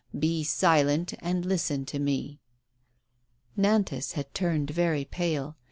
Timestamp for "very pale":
4.71-5.57